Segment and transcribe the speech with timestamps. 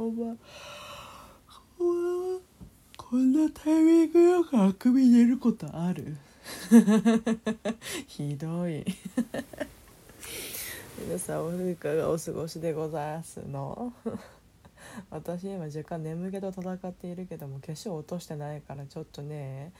[0.00, 0.36] こんばんは
[2.96, 6.16] こんなタイミングよくあくび寝ることある？
[8.08, 8.82] ひどい。
[11.06, 13.92] 皆さんおいかがお過ごしでございますの？
[15.12, 19.70] 私今若干眠気と戦っているけども化粧落としてないからちょっとね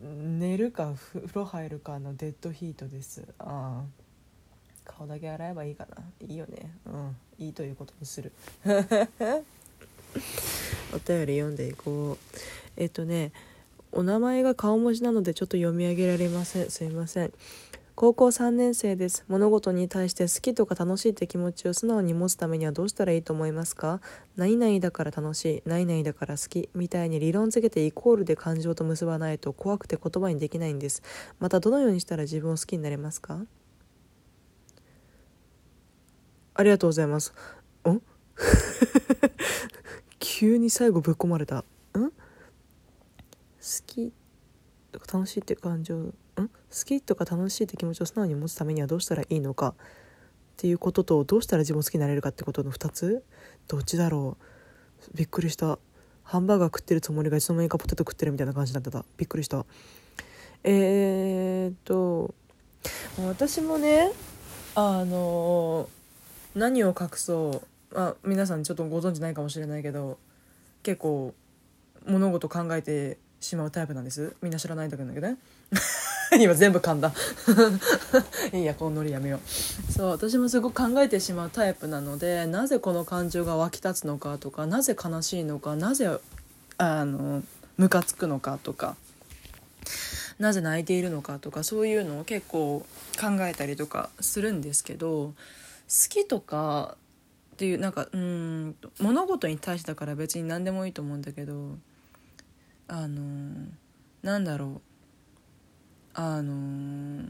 [0.00, 3.22] 寝るか風呂入るかのデッドヒートです。
[3.38, 4.08] ああ。
[4.86, 6.02] 顔だけ洗えばいいかな。
[6.26, 6.74] いいよね。
[6.86, 7.16] うん。
[7.38, 8.32] いいということにする。
[10.94, 12.38] お便り読んでいこう。
[12.76, 13.32] えっとね
[13.90, 16.70] お名前が顔文字なのでちょっと読み上げられません。
[16.70, 17.32] すいません。
[17.94, 19.24] 高校3年生です。
[19.28, 24.00] 物事に対して好きとか楽しいって気持ちを素直に持つためにはどうしたらいいと思いますか？
[24.36, 25.62] 何々だから楽しい。
[25.66, 26.68] 何々だから好き。
[26.74, 31.02] みたいに理論づけてイコールで感情と結ばないと怖くて言葉にできないんです。
[31.40, 33.40] またどのようにしたら自分を好きになれますか？
[36.54, 37.32] ありがとうございます。
[37.88, 38.00] ん
[40.18, 41.58] 急に最後ぶっ込まれた。
[41.58, 41.64] ん？
[41.94, 42.10] 好
[43.86, 44.12] き
[44.92, 45.96] とか楽しいって感情？
[45.96, 46.12] ん？
[46.36, 46.44] 好
[46.84, 49.68] きとか楽しいって気持ちを素直に持つためにはどうしたらいいのか？
[49.68, 49.74] っ
[50.56, 53.22] ていうこととどうしたら自分を好きになれるかってことの2つ？
[53.68, 54.36] どっちだろ
[55.12, 55.16] う？
[55.16, 55.78] びっくりした。
[56.24, 59.04] ハンバーガー食ってるつもりがいつの間にかポテト食ってるみたいな感じになってた。
[59.16, 59.64] びっくりした。
[60.64, 62.34] えー、っと
[63.24, 64.10] 私もね
[64.74, 65.88] あの
[66.54, 67.66] 何を隠そう？
[67.94, 70.18] あ皆さんちょっとご存知ないかもしれないけど
[70.82, 71.34] 結構
[72.06, 74.34] 物事考えてしまうタイプなんです。
[74.42, 75.36] みんな知らないんだけどね。
[76.38, 77.12] 今全部噛んだ。
[78.52, 79.92] いいやこのノリやめよう。
[79.92, 86.18] そう私もすごく考えてしまうタイプなのでなぜこの感情が湧き立つのかとかなぜ悲しいのかなぜ
[86.78, 87.42] あの
[87.76, 88.96] ムカつくのかとか
[90.38, 92.84] なぜ泣いているのかとかそういうのを結構
[93.20, 95.34] 考えたりとかするんですけど好
[96.08, 96.96] きとか
[97.58, 101.76] っていうなんかうん物事に対してだから別に何でもいいと思うんだけど
[102.86, 103.66] あの
[104.22, 104.80] なんだろう。
[106.14, 107.28] あの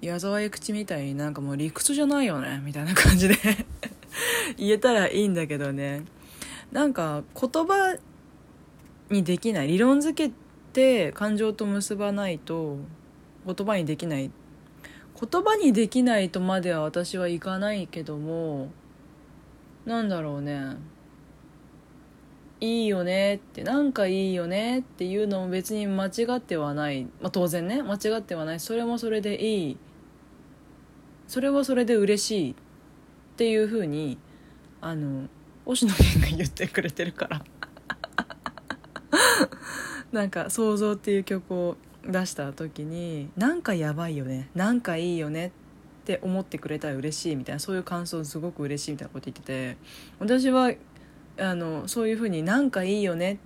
[0.00, 3.36] 矢沢永吉みたいになんかもう理屈じゃないよねみたいな感じで
[4.56, 6.04] 言えたらいいんだけどね。
[6.70, 7.96] なんか言葉
[9.10, 10.34] にできない理論付け
[10.72, 12.78] て感情と結ばないと
[13.46, 14.30] 言葉にできない。
[15.20, 18.70] 言葉にできないとまでは私はいかないけども
[19.86, 20.76] なんだろうね。
[22.60, 27.82] いいよねってなんかいいよねっていうのも別に間違ってはない、まあ、当然ね。
[27.82, 28.60] 間違ってはない。
[28.60, 29.76] それもそれでいい。
[31.26, 32.54] それはそれで嬉しいっ
[33.36, 34.18] ていうふうに
[34.80, 35.28] あの
[35.64, 37.44] 星野源が言ってくれてるから。
[40.12, 44.48] なんか「想像」っていう曲を出した時になんかやばいよね。
[44.54, 45.63] なんかいいよねって
[46.04, 49.78] って思ってくれたら嬉しいみたいなそういう感想すごく嬉しいみたいなこと言ってて
[50.18, 50.70] 私は
[51.38, 53.36] あのそういうふうになんかいいよねっ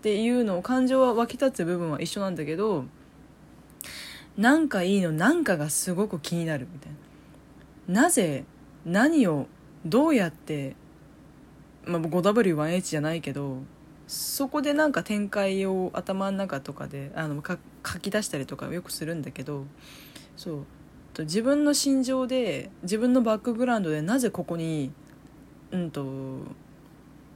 [0.00, 2.86] ていうのを感情は湧き立つ部分は一緒なんだけど
[4.38, 6.92] なんかいいのなんかがすごく気になるみたい
[7.86, 8.02] な。
[8.02, 8.44] なぜ
[8.86, 9.46] 何を
[9.84, 10.76] どうやって、
[11.84, 13.58] まあ、5W1H じゃないけど
[14.06, 19.66] そこでなんか展開を頭の中とかであの書き出したりとかよくするんだけど
[20.36, 20.66] そう。
[21.14, 24.92] と自分の心情で自分のバックグラウンドでなぜここに
[25.70, 26.02] うんと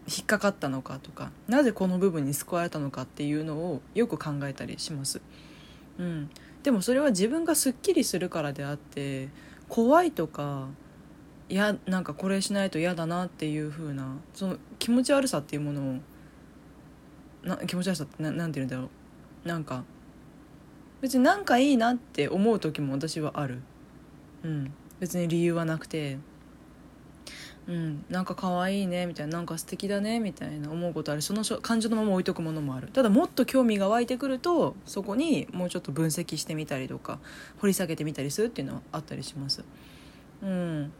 [0.06, 5.20] 引っかかったのかとかなぜこの部分に救われたのかっていうのをよく考えたりします。
[5.98, 6.30] うん、
[6.62, 9.28] でもそれは自分がすっきりするからであって
[9.68, 10.68] 怖いとか
[11.48, 15.98] いやなんかこれしないと嫌だなっていう風なその気持ち悪さっていうものを
[17.44, 18.90] な気持ち悪さってななんて言うんだろ
[19.44, 19.84] うなんか
[21.04, 23.60] 別になんかいいなって思う時も私はある、
[24.42, 26.16] うん、別に理由はなくて。
[27.66, 29.38] うん、なんか可愛いねみたいな。
[29.38, 30.70] なんか素敵だねみたいな。
[30.70, 31.20] 思うことある。
[31.20, 32.88] その感情のまま置いとくものもある。
[32.88, 37.18] ただもっと興味が湧いてくるとそこにもうちょっと分析してみたりとか
[37.58, 39.64] 掘り下げてみたりするっていうのはあったりします。
[40.42, 40.92] うん。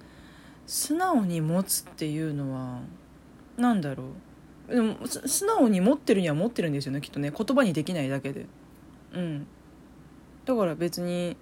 [0.67, 2.81] 素直に持つっていうのは
[3.57, 4.05] 何だろ
[4.69, 4.75] う。
[4.75, 7.31] でも素直に持ってるには持ってるんですよねきっとね。
[7.31, 8.47] 言葉にできないだけで。
[9.15, 9.47] うん。
[10.45, 11.37] だから別に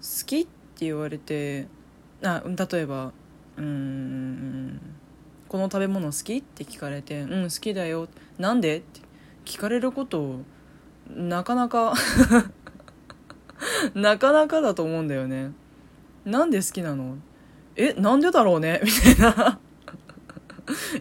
[0.00, 0.50] 好きって
[0.86, 1.66] 言われて
[2.22, 3.12] あ例えば
[3.56, 4.80] うん
[5.48, 8.08] この食べ物好きって聞かれて「うん好きだよ」
[8.38, 8.78] なんで？
[8.78, 9.00] って
[9.44, 10.40] 聞かれること
[11.08, 11.92] なかなか
[13.94, 15.52] なかなかだと思うんだよね。
[16.24, 17.16] なんで好きなの？
[17.76, 18.80] えなんでだろうね？
[18.84, 19.58] みたいな。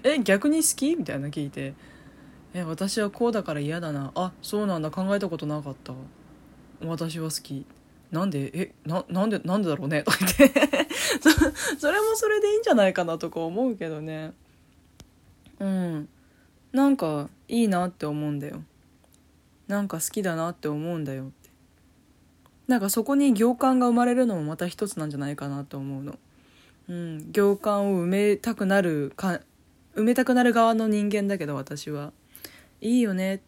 [0.03, 0.95] え逆に好き？
[0.95, 1.73] みたいな聞いて。
[2.53, 4.11] え私はこうだから嫌だな。
[4.15, 4.89] あそうなんだ。
[4.89, 5.93] 考えたことなかった。
[6.81, 7.65] 私は好き。
[8.11, 10.03] なんでえななんでなんでだろうね？
[10.03, 10.87] とか言って。
[11.77, 14.33] それもそれでいいんじゃないかなとか思うけどね。
[15.59, 16.09] うん。
[16.71, 18.63] なんかいいなって思うんだよ。
[19.67, 21.49] なんか好きだなって思うんだよって。
[22.67, 26.17] なんかそこに行間が生まれるのもまた一つなんじゃないかなと思うの。
[26.87, 27.31] うん。
[27.31, 29.41] 行間を埋めたくなるか
[29.95, 32.13] 埋めたくなる側の人間だけど私は。
[32.81, 33.41] いいよね。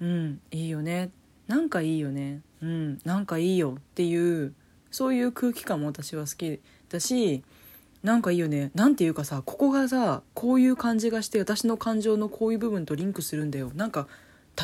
[0.00, 0.40] うん。
[0.50, 1.10] いいよね。
[1.46, 2.42] なんかいいよね。
[2.62, 4.54] うんなんかいいよっていう
[4.90, 7.42] そういう空気感も私は好きだし
[8.02, 8.72] なんかいいよね。
[8.74, 13.70] なんていうかさここがさこういう感じがして私の感情のこういう部分とリンクするんだよ。
[13.74, 14.08] なんか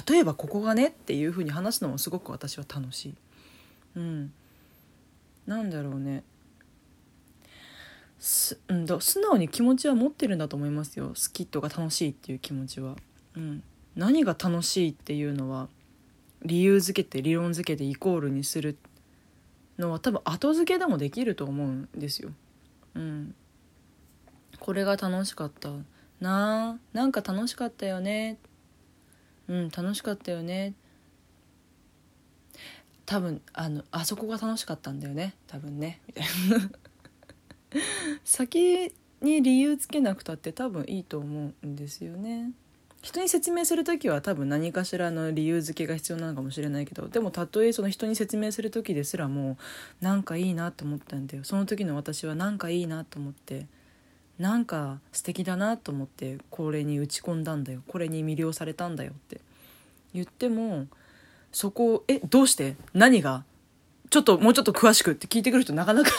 [0.08, 3.14] 例えばここがねっていう風に話すのもすごく私は楽しい。
[3.96, 4.32] うん。
[5.46, 6.24] なんだろうね。
[8.18, 11.08] す、うん、だ素直に気持ちは持ってるんだと思いますよ。
[11.08, 12.96] 好きとか楽しいっていう気持ちは、
[13.36, 13.62] うん、
[13.96, 15.68] 何が楽しいっていうのは
[16.44, 18.76] 理由付けて理論付けてイコールにする
[19.78, 22.30] のは多分後付けでもできると思うんですよ。
[22.94, 23.34] うん、
[24.58, 25.70] これが楽しかった
[26.20, 26.70] な。
[26.70, 28.38] あなんか楽しかったよね。
[29.48, 30.74] うん楽しかったよね。
[33.06, 35.34] 多分あのあそこが楽しかったんだよね。
[35.46, 36.00] 多分ね。
[36.06, 36.70] みたいな
[38.24, 38.92] 先
[39.22, 42.52] に理由つけなくたって多分いいと思うんですよね。
[43.00, 49.56] 人に説明する時は多分何かしらの理由付けが必要なのかもしれないけどでもたとえその人に説明する時ですらも
[50.02, 51.44] うなんかいいなと思ったんだよ。
[51.44, 53.66] その時の私はなんかいいなと思って
[54.38, 57.82] なんか素敵だなと思ってこれに打ち込んだんだよ。
[57.86, 59.40] これに魅了されたんだよって。
[60.14, 60.86] 言っても
[61.52, 62.76] そこを「えどうして？
[62.94, 63.44] 何が？
[64.10, 66.10] ちょっともうちょっと詳しく」って聞いてくる人なかなか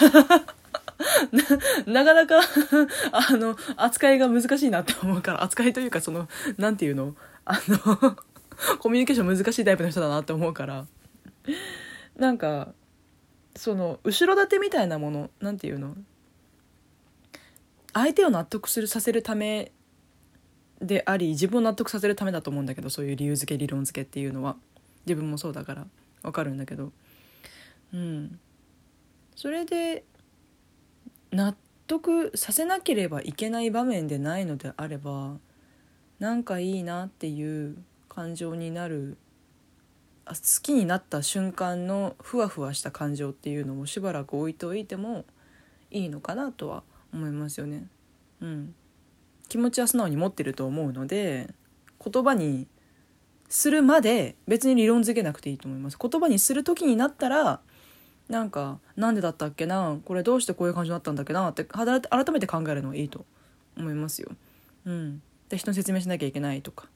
[1.85, 2.39] なかなか
[3.11, 7.15] あの、扱いが難しいなって思うから、扱いというか、その、なんていうの？
[7.45, 8.17] あの
[8.79, 10.85] コミュニケーション難しいタイプの人だなって思うから、
[12.17, 12.73] なんか、
[13.55, 15.95] その、後ろ盾みたいなもの、なんていうの？
[17.93, 19.71] 相手を納得するさせるため
[20.81, 24.57] であり自分を納得させるためだと思うんだけどそういう理由付け理論付けっていうのは。
[25.05, 25.87] 自分もそうだから
[26.21, 26.91] わかるんだけど。
[27.93, 28.39] うん。
[29.35, 30.03] それで
[31.31, 31.55] 納
[31.87, 35.37] 得させなければいけない場面でないのであれば
[36.19, 37.77] なんかいいなっていう
[38.07, 39.17] 感情になる
[40.25, 45.25] 好きになった瞬間のふわふわした感情っていうのをしばらく置いておいても
[45.89, 47.87] いいのかなとは思いますよね。
[48.41, 48.75] うん、
[49.47, 51.49] 気持ちは素直に持ってると思うので
[52.03, 52.67] 言葉に
[53.49, 55.97] するまで別に理論づけなくていいと思います。
[55.99, 57.61] 言葉にする時になったら
[58.29, 59.97] なんかなんでだったっけな？
[60.05, 61.49] これどうしてこういう感じになったんだっけな？
[61.49, 61.99] って改
[62.31, 63.25] めて考えるのがいいと
[63.75, 64.29] 思いますよ。
[64.85, 66.87] うん、で人に説明しなきゃいけないとか。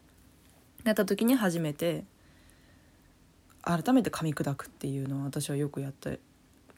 [0.84, 2.04] なった時に初めて
[3.62, 6.20] 改めて噛み砕くっていうのは私はよくやって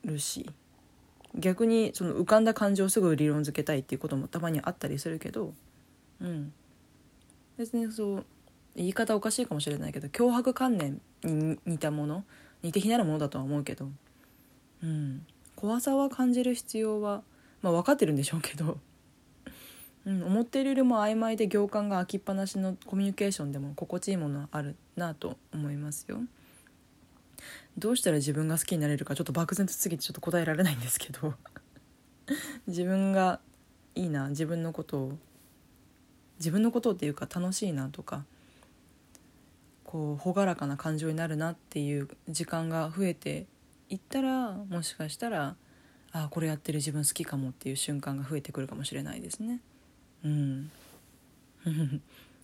[0.04, 0.48] るし
[1.34, 5.54] 逆にその浮かんだ感情をすぐ理論づけたいっていうこともたまにあったりするけど
[6.22, 6.54] うん。
[7.57, 8.25] 別にそう
[8.75, 12.24] 言い方おかしいかもしれないけど脅迫観念に似たもの
[12.62, 13.90] 似て非なるものだとは思うけど
[14.85, 17.23] うん、怖さは感じる必要は、
[17.63, 18.77] まあ、分かってるんでしょうけど、
[20.05, 26.19] うん、思っているよりも曖昧で行間が空きっぱなしのコミュニケーションでも心地いいものはあるなと思いますよ。
[27.79, 31.33] どうしたら自分が好きになれるかちょっと漠然とすぎてちょっと答えられないんですけど。
[32.67, 33.39] 自分が
[33.95, 35.17] いいな自分のことを。
[36.37, 38.23] 自分のことっていうか楽しいなとか。
[39.83, 43.47] こう朗らかな感情になるなっていう時間が増えて
[43.89, 45.56] 行ったらもしかしたら
[46.11, 49.59] あこれやってる自分好きかもっていう瞬間が増えてくるかもしれないですね。
[50.23, 50.71] うん。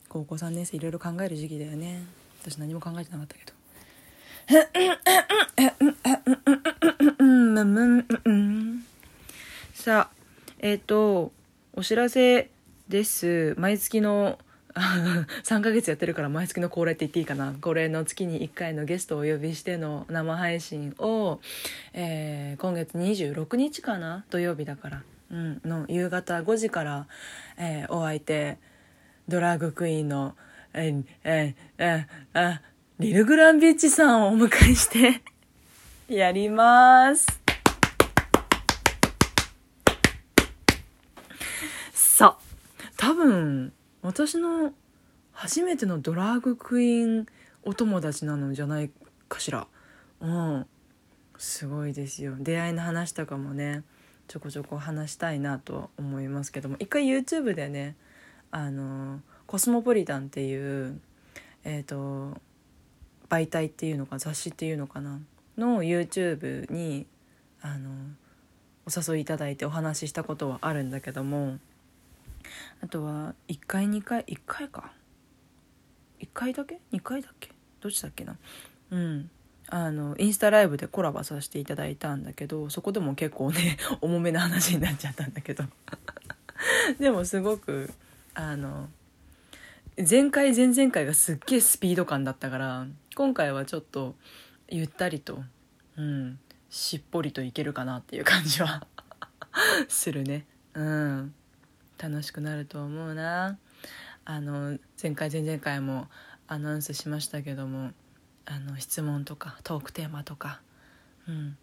[0.10, 2.04] 高校3年生いろいろ考える時期だよね。
[2.42, 3.54] 私何も考えてなかったけど。
[9.74, 10.16] さあ
[10.60, 11.32] えっ、ー、と
[11.74, 12.50] お知らせ
[12.90, 13.56] です。
[13.58, 14.38] 毎月の
[15.44, 17.54] 3ヶ月やってるから毎月の恒例って言っていいかな。
[17.60, 21.40] 恒例の月に1回のゲストをお呼びしての生配信を、
[21.94, 24.26] えー、今月26日かな？
[24.30, 27.08] 土曜日だから、うん、の夕方5時から、
[27.58, 28.58] えー、お相手
[29.28, 30.36] ドラッグクイーンの
[30.74, 32.60] えー、えー、えー、
[33.00, 35.22] リル・グランビッチさんをお迎えして
[36.08, 37.28] やります。
[41.94, 42.44] さあ
[42.98, 44.74] 多分私の
[45.32, 47.26] 初めてのドラァグクイーン
[47.64, 48.92] お友達なのじゃない
[49.30, 49.68] かしら。
[50.20, 50.66] うん。
[51.38, 52.36] すごいですよ。
[52.40, 53.84] 出会いの話とかもね
[54.28, 56.76] ちょこちょこ話したいなと思いますけども。
[56.80, 57.96] 一回 YouTube でね
[58.52, 61.00] あのコスモポリタンっていう
[61.64, 62.38] えっ、ー、と
[63.30, 65.20] 媒体っていうのか雑誌っていうのかな。
[65.58, 67.06] の YouTube に
[67.62, 67.90] あの
[68.86, 71.60] お誘いいただいてお話ししたことはあるんだけども。
[72.82, 74.92] あとは1回2回1回か。
[76.20, 77.52] 1回だけ？2回だっけ？
[77.82, 78.38] どっちだっけな？
[78.92, 79.30] うん。
[79.68, 85.64] あのインスタライブでコラボさせていただいたんだけどそこでも結構ね 重めな話になっちゃったんだけど。
[87.00, 87.90] でもすごく
[88.34, 88.90] あの
[89.98, 94.16] 前回前々回がすっげえスピード感だったから今回はちょっと
[94.70, 95.44] ゆったりと、
[95.98, 98.86] うん、しっぽりといけるかなっていう感じは
[99.88, 100.46] するね。
[100.74, 101.34] うん。
[102.02, 103.58] 楽しくなると思うな。
[104.26, 106.08] あの前回前々回も
[106.48, 107.92] アナウンスしましたけども
[108.46, 110.62] あの質問とかトークテーマとか、
[111.28, 111.58] うん、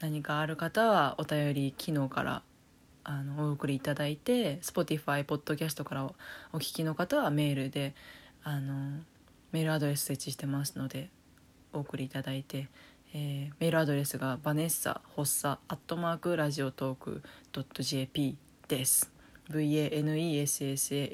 [0.00, 2.42] 何かある方はお便り機能から
[3.04, 6.04] あのお送りいただいて Spotify ポッドキャストから
[6.52, 7.94] お聞きの方はメールで
[8.42, 9.00] あの
[9.52, 11.10] メールアドレス設置してますので
[11.72, 12.68] お送りいただいて、
[13.12, 17.22] えー、メールアドレスがバネッサホッサアットマークラジオトーク
[17.80, 18.36] .jp
[18.68, 19.13] です。
[19.50, 21.04] VANESSAHOSSA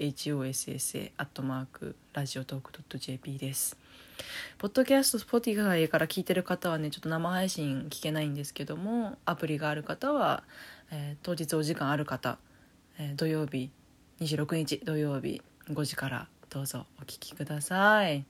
[1.17, 3.77] アットマークラジオトーク .jp です。
[4.59, 10.45] ポッドキャスト Spotify から聞いてる方はねちょっと生配信聞けないんですけどもアプリがある方は、
[10.93, 12.39] えー、当日お時間ある方、
[13.01, 13.71] えー、土曜日
[14.21, 18.25] 26日土曜日5時からどうぞお聞きください。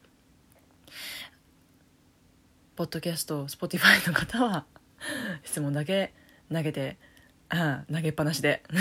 [2.74, 4.64] ポッドキャスト Spotify の方は
[5.44, 6.14] 質問だけ
[6.50, 6.96] 投げて
[7.50, 8.62] あ投げっぱなしで。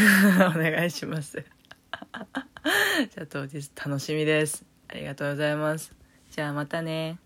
[0.55, 1.37] お願いします。
[1.43, 4.63] じゃあ当日楽しみです。
[4.87, 5.93] ありがとうございます。
[6.31, 7.19] じゃあまたね。